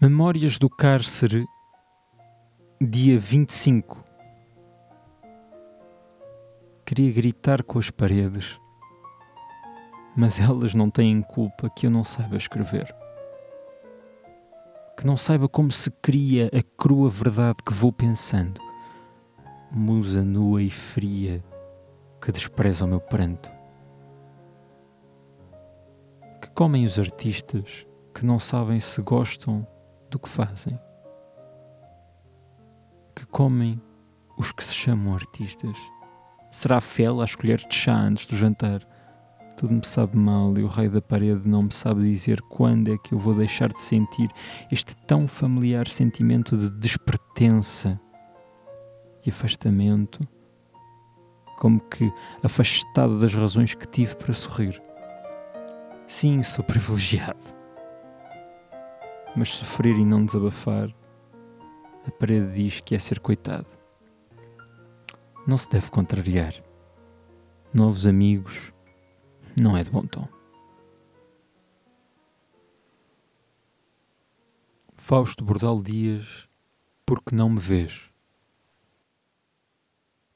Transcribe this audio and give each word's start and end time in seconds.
Memórias 0.00 0.58
do 0.58 0.70
cárcere, 0.70 1.44
dia 2.80 3.18
25. 3.18 4.04
Queria 6.86 7.12
gritar 7.12 7.64
com 7.64 7.80
as 7.80 7.90
paredes, 7.90 8.60
mas 10.16 10.38
elas 10.38 10.72
não 10.72 10.88
têm 10.88 11.20
culpa 11.20 11.68
que 11.68 11.86
eu 11.86 11.90
não 11.90 12.04
saiba 12.04 12.36
escrever. 12.36 12.94
Que 14.96 15.04
não 15.04 15.16
saiba 15.16 15.48
como 15.48 15.72
se 15.72 15.90
cria 15.90 16.46
a 16.56 16.62
crua 16.80 17.10
verdade 17.10 17.56
que 17.66 17.72
vou 17.72 17.92
pensando. 17.92 18.60
Musa 19.68 20.22
nua 20.22 20.62
e 20.62 20.70
fria 20.70 21.42
que 22.20 22.30
despreza 22.30 22.84
o 22.84 22.88
meu 22.88 23.00
pranto. 23.00 23.50
Que 26.40 26.48
comem 26.50 26.86
os 26.86 27.00
artistas 27.00 27.84
que 28.14 28.24
não 28.24 28.38
sabem 28.38 28.78
se 28.78 29.02
gostam 29.02 29.66
do 30.10 30.18
que 30.18 30.28
fazem. 30.28 30.78
Que 33.14 33.26
comem 33.26 33.80
os 34.36 34.52
que 34.52 34.62
se 34.62 34.74
chamam 34.74 35.14
artistas. 35.14 35.76
Será 36.50 36.80
fel 36.80 37.20
a 37.20 37.24
escolher 37.24 37.58
de 37.58 37.74
chá 37.74 37.94
antes 37.94 38.26
do 38.26 38.36
jantar? 38.36 38.80
Tudo 39.56 39.74
me 39.74 39.84
sabe 39.84 40.16
mal 40.16 40.56
e 40.56 40.62
o 40.62 40.68
rei 40.68 40.88
da 40.88 41.02
parede 41.02 41.50
não 41.50 41.64
me 41.64 41.74
sabe 41.74 42.02
dizer 42.02 42.40
quando 42.42 42.92
é 42.92 42.96
que 42.96 43.12
eu 43.12 43.18
vou 43.18 43.34
deixar 43.34 43.68
de 43.68 43.80
sentir 43.80 44.30
este 44.70 44.94
tão 44.96 45.26
familiar 45.26 45.88
sentimento 45.88 46.56
de 46.56 46.70
despertença 46.70 48.00
e 49.26 49.30
afastamento, 49.30 50.20
como 51.58 51.80
que 51.80 52.10
afastado 52.40 53.18
das 53.18 53.34
razões 53.34 53.74
que 53.74 53.86
tive 53.88 54.14
para 54.14 54.32
sorrir. 54.32 54.80
Sim, 56.06 56.42
sou 56.44 56.62
privilegiado 56.64 57.57
mas 59.38 59.50
sofrer 59.50 59.96
e 59.96 60.04
não 60.04 60.24
desabafar, 60.24 60.92
a 62.04 62.10
parede 62.10 62.54
diz 62.54 62.80
que 62.80 62.96
é 62.96 62.98
ser 62.98 63.20
coitado. 63.20 63.68
Não 65.46 65.56
se 65.56 65.68
deve 65.68 65.90
contrariar. 65.92 66.54
Novos 67.72 68.04
amigos 68.04 68.72
não 69.60 69.76
é 69.76 69.84
de 69.84 69.92
bom 69.92 70.04
tom. 70.04 70.26
Fausto 74.94 75.44
Bordal 75.44 75.80
Dias, 75.80 76.48
porque 77.06 77.34
não 77.34 77.48
me 77.48 77.60
vês? 77.60 78.10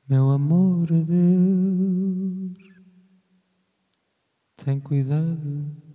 Meu 0.09 0.31
amor 0.31 0.89
a 0.93 1.03
Deus, 1.03 2.57
tem 4.57 4.79
cuidado 4.79 5.92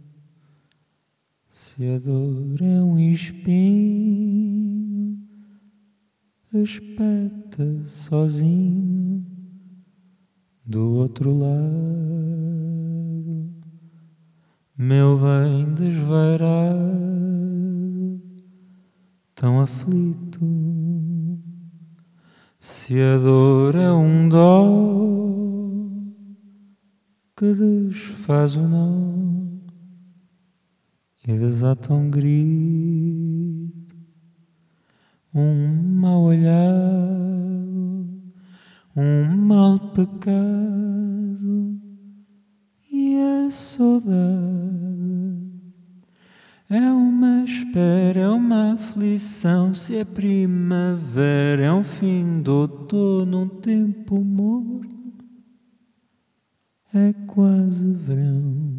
se 1.78 1.88
a 1.90 2.00
dor 2.00 2.60
é 2.60 2.82
um 2.82 2.98
espinho, 2.98 3.56
espeta 6.52 7.84
sozinho 7.88 9.24
do 10.66 10.96
outro 10.96 11.38
lado, 11.38 11.54
meu 14.76 15.20
bem 15.20 15.72
desvairado, 15.76 16.80
tão 19.36 19.60
aflito. 19.60 20.44
Se 22.60 23.00
a 23.00 23.20
dor 23.20 23.76
é 23.76 23.92
um 23.92 24.28
dó 24.28 24.66
que 27.36 27.54
desfaz 27.54 28.56
o 28.56 28.68
nó 28.68 29.57
e 31.28 31.38
desata 31.38 31.94
um 31.94 32.10
grito, 32.10 33.94
um 35.34 36.00
mal 36.00 36.22
olhado, 36.22 36.58
um 38.96 39.36
mal 39.36 39.78
pecado 39.92 41.78
e 42.90 43.18
a 43.18 43.52
saudade. 43.52 44.18
É 46.70 46.80
uma 46.80 47.44
espera, 47.44 48.22
é 48.22 48.30
uma 48.30 48.74
aflição. 48.74 49.74
Se 49.74 49.98
é 49.98 50.06
primavera, 50.06 51.66
é 51.66 51.74
um 51.74 51.84
fim 51.84 52.42
do 52.42 52.54
outono, 52.54 53.42
um 53.42 53.50
tempo 53.50 54.24
morno, 54.24 54.88
é 56.94 57.12
quase 57.28 57.92
verão 57.92 58.77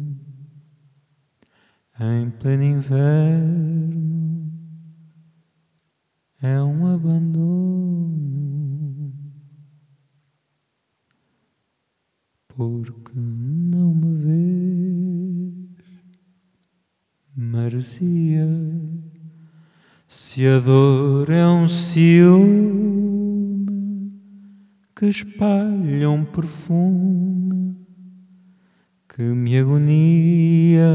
em 1.99 2.29
pleno 2.29 2.63
inverno 2.63 4.49
é 6.41 6.61
um 6.61 6.87
abandono. 6.87 8.29
Porque 12.47 13.11
não 13.15 13.93
me 13.93 14.15
vês 14.15 14.59
merecia 17.35 18.47
se 20.07 20.47
a 20.47 20.59
dor 20.59 21.29
é 21.29 21.45
um 21.47 21.67
ciúme 21.67 22.49
que 24.95 25.05
espalha 25.05 26.09
um 26.09 26.25
perfume 26.25 27.77
que 29.07 29.21
me 29.21 29.57
agonia 29.57 30.85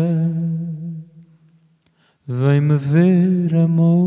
Vem-me 2.27 2.79
ver, 2.79 3.55
amor, 3.55 4.07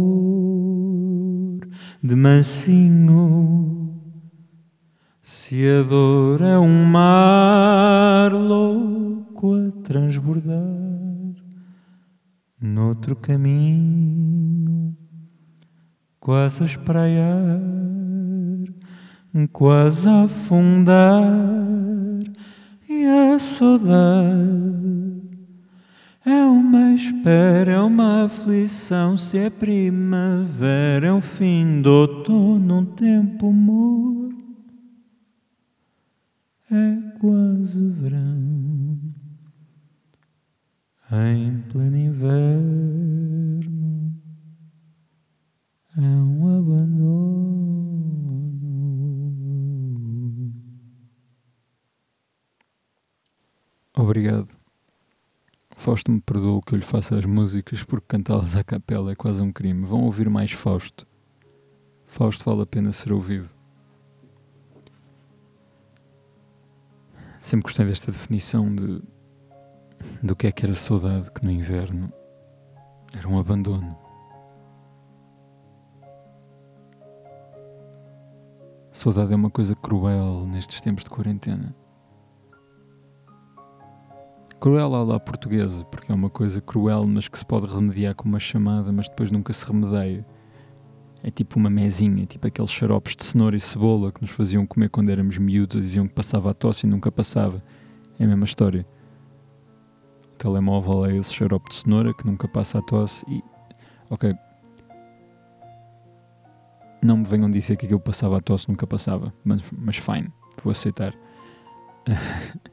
de 2.01 2.15
mansinho. 2.15 3.93
Se 5.21 5.63
a 5.69 5.83
dor 5.83 6.41
é 6.41 6.57
um 6.57 6.83
mar 6.85 8.33
louco 8.33 9.53
a 9.53 9.69
transbordar, 9.83 10.57
noutro 12.59 13.15
caminho, 13.15 14.97
quase 16.19 16.63
a 16.63 16.65
espraiar, 16.65 17.61
quase 19.51 20.09
a 20.09 20.23
afundar, 20.23 21.23
e 22.89 23.05
a 23.05 23.37
saudade 23.37 24.96
é 26.27 26.45
uma 26.45 26.93
espera, 26.93 27.71
é 27.71 27.79
uma 27.79 28.25
aflição. 28.25 29.17
Se 29.17 29.37
é 29.37 29.49
primavera, 29.49 31.07
é 31.07 31.13
o 31.13 31.21
fim 31.21 31.81
do 31.81 31.89
outono, 31.89 32.79
um 32.79 32.85
tempo 32.85 33.51
morno. 33.53 34.27
É 36.69 36.97
quase 37.17 37.81
verão, 37.91 38.99
em 41.09 41.61
pleno 41.69 41.97
inverno. 41.97 43.07
É 45.97 46.01
um 46.01 46.59
abandono. 46.59 47.47
Obrigado. 53.95 54.66
Fausto 55.87 56.11
me 56.11 56.19
perdoa 56.19 56.61
que 56.61 56.73
eu 56.73 56.79
lhe 56.79 56.83
faça 56.83 57.17
as 57.17 57.23
músicas 57.23 57.81
porque 57.81 58.07
cantá-las 58.09 58.57
à 58.57 58.61
capela 58.61 59.13
é 59.13 59.15
quase 59.15 59.41
um 59.41 59.53
crime. 59.53 59.85
Vão 59.85 60.03
ouvir 60.03 60.29
mais 60.29 60.51
Fausto. 60.51 61.07
Fausto 62.05 62.43
vale 62.43 62.63
a 62.63 62.65
pena 62.65 62.91
ser 62.91 63.13
ouvido. 63.13 63.47
Sempre 67.39 67.63
gostei 67.63 67.85
desta 67.85 68.11
definição 68.11 68.75
de 68.75 69.01
do 70.21 70.35
que 70.35 70.47
é 70.47 70.51
que 70.51 70.65
era 70.65 70.75
saudade, 70.75 71.31
que 71.31 71.45
no 71.45 71.51
inverno 71.51 72.11
era 73.13 73.25
um 73.25 73.39
abandono. 73.39 73.97
Saudade 78.91 79.31
é 79.31 79.37
uma 79.37 79.49
coisa 79.49 79.73
cruel 79.73 80.45
nestes 80.47 80.81
tempos 80.81 81.05
de 81.05 81.09
quarentena. 81.09 81.73
Cruel 84.59 84.95
à 84.95 85.03
la 85.03 85.19
portuguesa, 85.19 85.85
porque 85.85 86.11
é 86.11 86.15
uma 86.15 86.31
coisa 86.31 86.59
cruel, 86.59 87.05
mas 87.05 87.27
que 87.27 87.37
se 87.37 87.45
pode 87.45 87.67
remediar 87.67 88.15
com 88.15 88.27
uma 88.27 88.39
chamada, 88.39 88.91
mas 88.91 89.07
depois 89.07 89.29
nunca 89.29 89.53
se 89.53 89.63
remedeia. 89.65 90.25
É 91.23 91.29
tipo 91.29 91.59
uma 91.59 91.69
mesinha, 91.69 92.25
tipo 92.25 92.47
aqueles 92.47 92.71
xaropes 92.71 93.15
de 93.15 93.23
cenoura 93.23 93.55
e 93.55 93.59
cebola 93.59 94.11
que 94.11 94.21
nos 94.21 94.31
faziam 94.31 94.65
comer 94.65 94.89
quando 94.89 95.09
éramos 95.09 95.37
miúdos 95.37 95.81
diziam 95.81 96.07
que 96.07 96.13
passava 96.13 96.49
a 96.49 96.53
tosse 96.55 96.87
e 96.87 96.89
nunca 96.89 97.11
passava. 97.11 97.63
É 98.19 98.23
a 98.23 98.27
mesma 98.27 98.45
história. 98.45 98.87
O 100.33 100.35
telemóvel 100.37 101.05
é 101.05 101.15
esse 101.15 101.33
xarope 101.35 101.69
de 101.69 101.75
cenoura 101.75 102.13
que 102.13 102.25
nunca 102.25 102.47
passa 102.47 102.79
a 102.79 102.81
tosse 102.81 103.23
e. 103.29 103.43
Ok. 104.09 104.33
Não 107.03 107.17
me 107.17 107.25
venham 107.25 107.49
dizer 107.49 107.77
que 107.77 107.85
aquilo 107.85 107.99
passava 107.99 108.37
a 108.37 108.41
tosse 108.41 108.67
nunca 108.69 108.87
passava, 108.87 109.31
mas, 109.43 109.61
mas 109.71 109.97
fine, 109.97 110.31
vou 110.63 110.71
aceitar. 110.71 111.13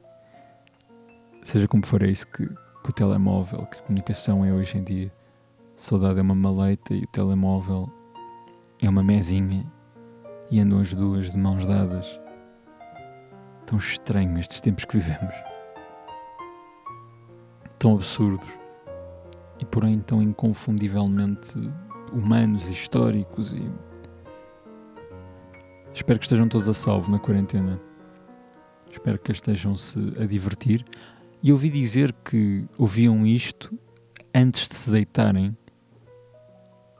seja 1.54 1.68
como 1.68 1.86
for, 1.86 2.02
é 2.02 2.10
isso 2.10 2.26
que, 2.26 2.48
que 2.48 2.90
o 2.90 2.92
telemóvel, 2.92 3.64
que 3.66 3.78
a 3.78 3.82
comunicação 3.82 4.44
é 4.44 4.52
hoje 4.52 4.76
em 4.76 4.82
dia. 4.82 5.12
Saudade 5.76 6.18
é 6.18 6.22
uma 6.22 6.34
maleita 6.34 6.92
e 6.92 7.04
o 7.04 7.06
telemóvel 7.06 7.86
é 8.82 8.90
uma 8.90 9.04
mesinha 9.04 9.64
e 10.50 10.58
andam 10.58 10.80
as 10.80 10.92
duas 10.92 11.30
de 11.30 11.38
mãos 11.38 11.64
dadas. 11.64 12.18
Tão 13.66 13.78
estranho 13.78 14.36
estes 14.36 14.60
tempos 14.60 14.84
que 14.84 14.98
vivemos. 14.98 15.32
Tão 17.78 17.94
absurdos 17.94 18.48
e 19.60 19.64
porém 19.64 20.00
tão 20.00 20.20
inconfundivelmente 20.20 21.56
humanos 22.12 22.66
e 22.66 22.72
históricos 22.72 23.52
e 23.52 23.70
espero 25.92 26.18
que 26.18 26.24
estejam 26.24 26.48
todos 26.48 26.68
a 26.68 26.74
salvo 26.74 27.12
na 27.12 27.20
quarentena. 27.20 27.80
Espero 28.90 29.20
que 29.20 29.30
estejam-se 29.30 30.00
a 30.20 30.26
divertir. 30.26 30.84
E 31.44 31.52
ouvi 31.52 31.68
dizer 31.68 32.10
que 32.24 32.64
ouviam 32.78 33.26
isto 33.26 33.78
antes 34.34 34.66
de 34.66 34.76
se 34.76 34.88
deitarem, 34.88 35.54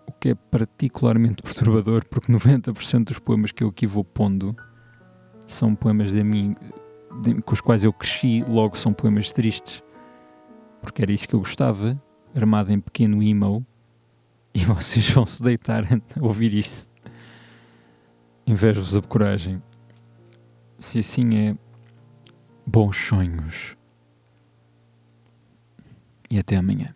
o 0.06 0.12
que 0.12 0.28
é 0.28 0.34
particularmente 0.34 1.40
perturbador, 1.42 2.04
porque 2.10 2.30
90% 2.30 3.04
dos 3.04 3.18
poemas 3.18 3.52
que 3.52 3.64
eu 3.64 3.68
aqui 3.68 3.86
vou 3.86 4.04
pondo 4.04 4.54
são 5.46 5.74
poemas 5.74 6.12
de 6.12 6.22
mim, 6.22 6.54
de, 7.22 7.40
com 7.40 7.54
os 7.54 7.62
quais 7.62 7.84
eu 7.84 7.92
cresci, 7.94 8.42
logo 8.46 8.76
são 8.76 8.92
poemas 8.92 9.32
tristes, 9.32 9.82
porque 10.82 11.00
era 11.00 11.10
isso 11.10 11.26
que 11.26 11.34
eu 11.34 11.40
gostava, 11.40 11.98
armado 12.34 12.70
em 12.70 12.80
pequeno 12.80 13.22
emo, 13.22 13.64
e 14.52 14.58
vocês 14.66 15.08
vão 15.08 15.24
se 15.24 15.42
deitar 15.42 15.84
a 15.86 16.22
ouvir 16.22 16.52
isso. 16.52 16.86
Invejo-vos 18.46 18.94
a 18.94 19.00
coragem. 19.00 19.62
Se 20.78 20.98
assim 20.98 21.34
é, 21.34 21.56
bons 22.66 22.94
sonhos. 22.94 23.74
E 26.30 26.38
até 26.38 26.56
amanhã. 26.56 26.94